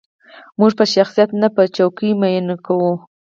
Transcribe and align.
موږ 0.59 0.71
په 0.79 0.85
شخصیت 0.93 1.29
نه، 1.41 1.47
په 1.55 1.61
څوکې 1.75 2.09
مینه 2.19 2.55
کوو. 2.65 2.93